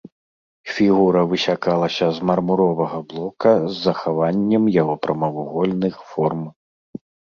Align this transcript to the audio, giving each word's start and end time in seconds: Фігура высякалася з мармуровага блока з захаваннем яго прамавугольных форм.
Фігура 0.75 1.21
высякалася 1.33 2.05
з 2.15 2.23
мармуровага 2.29 2.97
блока 3.11 3.51
з 3.71 3.77
захаваннем 3.85 4.63
яго 4.81 4.95
прамавугольных 5.05 5.95
форм. 6.15 6.41